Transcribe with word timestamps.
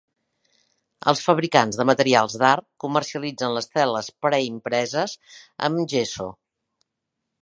Els 1.11 1.19
fabricants 1.25 1.75
de 1.81 1.85
materials 1.89 2.37
d'art 2.43 2.65
comercialitzen 2.83 3.53
les 3.57 3.69
teles 3.75 4.09
preimpreses 4.27 5.13
amb 5.69 5.83
gesso. 5.93 6.27